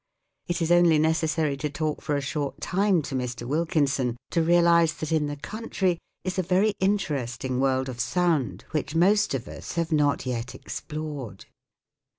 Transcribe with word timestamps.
It 0.47 0.63
is 0.63 0.71
only 0.71 0.97
necessary 0.97 1.55
to 1.57 1.69
talk 1.69 2.01
for 2.01 2.15
a 2.15 2.21
short 2.21 2.59
time 2.59 3.03
to 3.03 3.13
Mr. 3.13 3.47
Wilkinson 3.47 4.17
to 4.31 4.41
realise 4.41 4.93
that 4.93 5.11
in 5.11 5.27
the 5.27 5.35
country 5.35 5.99
is 6.23 6.39
a 6.39 6.41
very 6.41 6.73
interesting 6.79 7.59
world 7.59 7.87
of 7.87 7.99
sound 7.99 8.65
which 8.71 8.95
most 8.95 9.35
of 9.35 9.47
us 9.47 9.73
have 9.73 9.91
not 9.91 10.25
yet 10.25 10.55
explored. 10.55 11.45